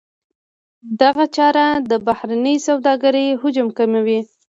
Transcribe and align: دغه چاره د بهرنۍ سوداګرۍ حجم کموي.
دغه 1.01 1.25
چاره 1.35 1.65
د 1.89 1.91
بهرنۍ 2.07 2.55
سوداګرۍ 2.67 3.27
حجم 3.41 3.67
کموي. 3.77 4.19